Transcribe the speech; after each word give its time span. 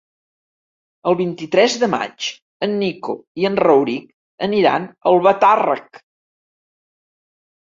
El 1.09 1.17
vint-i-tres 1.17 1.75
de 1.83 1.89
maig 1.95 2.29
en 2.67 2.73
Nico 2.85 3.15
i 3.43 3.45
en 3.51 3.59
Rauric 3.65 4.09
aniran 4.49 4.89
a 4.95 5.13
Albatàrrec. 5.13 6.03